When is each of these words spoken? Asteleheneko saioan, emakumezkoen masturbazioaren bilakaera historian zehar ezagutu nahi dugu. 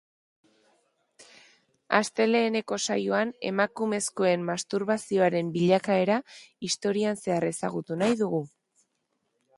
Asteleheneko 1.97 2.79
saioan, 2.89 3.33
emakumezkoen 3.51 4.47
masturbazioaren 4.49 5.53
bilakaera 5.59 6.19
historian 6.69 7.23
zehar 7.27 7.49
ezagutu 7.53 8.03
nahi 8.05 8.19
dugu. 8.27 8.45